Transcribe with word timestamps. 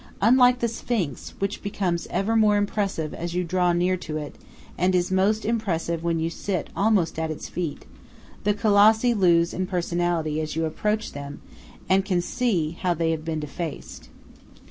Unlike 0.19 0.61
the 0.61 0.67
Sphinx, 0.67 1.35
which 1.37 1.61
becomes 1.61 2.07
ever 2.09 2.35
more 2.35 2.57
impressive 2.57 3.13
as 3.13 3.35
you 3.35 3.43
draw 3.43 3.71
near 3.71 3.97
to 3.97 4.17
it, 4.17 4.35
and 4.75 4.95
is 4.95 5.11
most 5.11 5.45
impressive 5.45 6.03
when 6.03 6.19
you 6.19 6.27
sit 6.27 6.71
almost 6.75 7.19
at 7.19 7.29
its 7.29 7.49
feet, 7.49 7.85
the 8.43 8.55
Colossi 8.55 9.13
lose 9.13 9.53
in 9.53 9.67
personality 9.67 10.41
as 10.41 10.55
you 10.55 10.65
approach 10.65 11.11
them 11.11 11.39
and 11.87 12.03
can 12.03 12.19
see 12.19 12.71
how 12.81 12.95
they 12.95 13.11
have 13.11 13.23
been 13.23 13.41
defaced. 13.41 14.09